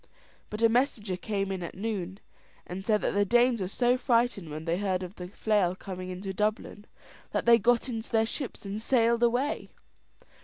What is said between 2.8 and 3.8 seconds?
said that the Danes were